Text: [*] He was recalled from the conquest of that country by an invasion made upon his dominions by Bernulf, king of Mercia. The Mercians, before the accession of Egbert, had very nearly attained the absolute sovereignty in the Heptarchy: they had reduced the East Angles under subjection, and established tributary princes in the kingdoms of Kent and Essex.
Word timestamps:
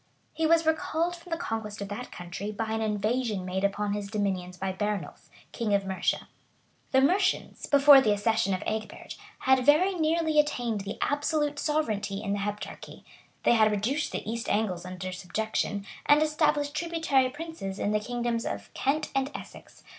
[*] 0.21 0.33
He 0.33 0.47
was 0.47 0.65
recalled 0.65 1.15
from 1.15 1.29
the 1.29 1.37
conquest 1.37 1.79
of 1.79 1.87
that 1.89 2.11
country 2.11 2.51
by 2.51 2.71
an 2.71 2.81
invasion 2.81 3.45
made 3.45 3.63
upon 3.63 3.93
his 3.93 4.09
dominions 4.09 4.57
by 4.57 4.73
Bernulf, 4.73 5.29
king 5.51 5.75
of 5.75 5.85
Mercia. 5.85 6.27
The 6.89 7.01
Mercians, 7.01 7.67
before 7.67 8.01
the 8.01 8.11
accession 8.11 8.51
of 8.55 8.63
Egbert, 8.65 9.15
had 9.41 9.63
very 9.63 9.93
nearly 9.93 10.39
attained 10.39 10.81
the 10.81 10.97
absolute 11.01 11.59
sovereignty 11.59 12.23
in 12.23 12.33
the 12.33 12.39
Heptarchy: 12.39 13.03
they 13.43 13.53
had 13.53 13.69
reduced 13.69 14.11
the 14.11 14.27
East 14.27 14.49
Angles 14.49 14.85
under 14.87 15.11
subjection, 15.11 15.85
and 16.07 16.23
established 16.23 16.73
tributary 16.73 17.29
princes 17.29 17.77
in 17.77 17.91
the 17.91 17.99
kingdoms 17.99 18.43
of 18.43 18.73
Kent 18.73 19.11
and 19.13 19.29
Essex. 19.35 19.83